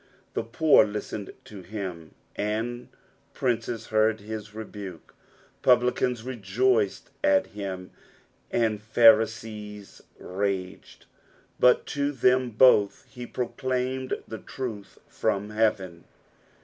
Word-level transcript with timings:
The 0.33 0.41
poor 0.41 0.83
listened 0.83 1.31
to 1.45 1.61
him, 1.61 2.15
and 2.35 2.87
princes 3.35 3.89
heard 3.89 4.19
his 4.19 4.55
rebuke; 4.55 5.13
Publicans 5.61 6.23
rejoiced 6.23 7.11
at 7.23 7.45
him, 7.45 7.91
and 8.49 8.81
Pharisees 8.81 10.01
raged, 10.17 11.05
but 11.59 11.85
to 11.85 12.11
them 12.11 12.49
both 12.49 13.05
he 13.11 13.27
proclaimed 13.27 14.17
the 14.27 14.39
truth 14.39 14.97
from 15.07 15.51
heaven. 15.51 16.05